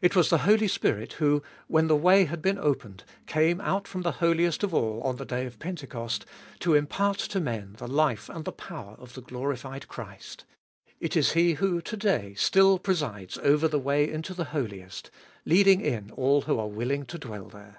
It 0.00 0.14
was 0.14 0.30
the 0.30 0.38
Holy 0.46 0.68
Spirit 0.68 1.14
who, 1.14 1.42
when 1.66 1.88
the 1.88 1.96
way 1.96 2.26
had 2.26 2.40
been 2.40 2.56
opened, 2.56 3.02
came 3.26 3.60
out 3.60 3.88
from 3.88 4.02
the 4.02 4.12
Holiest 4.22 4.62
of 4.62 4.72
All 4.72 5.02
on 5.02 5.16
the 5.16 5.24
day 5.24 5.44
of 5.44 5.58
Pentecost, 5.58 6.24
to 6.60 6.74
impart 6.76 7.18
to 7.18 7.40
men 7.40 7.74
the 7.78 7.88
life 7.88 8.28
and 8.28 8.44
the 8.44 8.52
power 8.52 8.94
of 9.00 9.14
the 9.14 9.22
glorified 9.22 9.88
Christ. 9.88 10.44
It 11.00 11.16
is 11.16 11.32
He 11.32 11.54
who 11.54 11.82
to 11.82 11.96
day 11.96 12.34
still 12.34 12.78
presides 12.78 13.38
over 13.38 13.66
the 13.66 13.80
way 13.80 14.08
into 14.08 14.34
the 14.34 14.44
Holiest, 14.54 15.10
leading 15.44 15.80
in 15.80 16.12
all 16.12 16.42
who 16.42 16.60
are 16.60 16.68
willing 16.68 17.04
to 17.06 17.18
dwell 17.18 17.48
there. 17.48 17.78